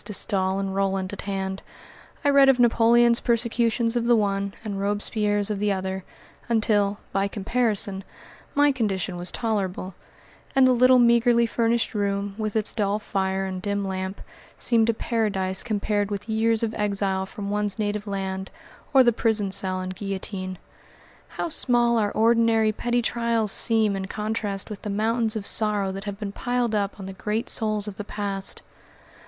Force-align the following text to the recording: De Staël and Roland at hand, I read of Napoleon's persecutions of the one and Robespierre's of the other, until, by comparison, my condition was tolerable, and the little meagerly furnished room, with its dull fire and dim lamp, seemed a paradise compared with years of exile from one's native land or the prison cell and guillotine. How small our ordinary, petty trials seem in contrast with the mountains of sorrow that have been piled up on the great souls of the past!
De 0.03 0.13
Staël 0.13 0.59
and 0.59 0.73
Roland 0.73 1.13
at 1.13 1.21
hand, 1.21 1.61
I 2.25 2.31
read 2.31 2.49
of 2.49 2.57
Napoleon's 2.59 3.19
persecutions 3.19 3.95
of 3.95 4.07
the 4.07 4.15
one 4.15 4.55
and 4.65 4.79
Robespierre's 4.81 5.51
of 5.51 5.59
the 5.59 5.71
other, 5.71 6.03
until, 6.49 6.97
by 7.11 7.27
comparison, 7.27 8.03
my 8.55 8.71
condition 8.71 9.15
was 9.15 9.31
tolerable, 9.31 9.93
and 10.55 10.65
the 10.65 10.73
little 10.73 10.97
meagerly 10.97 11.45
furnished 11.45 11.93
room, 11.93 12.33
with 12.39 12.55
its 12.55 12.73
dull 12.73 12.97
fire 12.97 13.45
and 13.45 13.61
dim 13.61 13.87
lamp, 13.87 14.21
seemed 14.57 14.89
a 14.89 14.93
paradise 14.95 15.61
compared 15.61 16.09
with 16.09 16.27
years 16.27 16.63
of 16.63 16.73
exile 16.73 17.27
from 17.27 17.51
one's 17.51 17.77
native 17.77 18.07
land 18.07 18.49
or 18.95 19.03
the 19.03 19.13
prison 19.13 19.51
cell 19.51 19.81
and 19.81 19.93
guillotine. 19.95 20.57
How 21.27 21.47
small 21.49 21.99
our 21.99 22.09
ordinary, 22.11 22.71
petty 22.71 23.03
trials 23.03 23.51
seem 23.51 23.95
in 23.95 24.07
contrast 24.07 24.67
with 24.71 24.81
the 24.81 24.89
mountains 24.89 25.35
of 25.35 25.45
sorrow 25.45 25.91
that 25.91 26.05
have 26.05 26.19
been 26.19 26.31
piled 26.31 26.73
up 26.73 26.99
on 26.99 27.05
the 27.05 27.13
great 27.13 27.49
souls 27.49 27.87
of 27.87 27.97
the 27.97 28.03
past! 28.03 28.63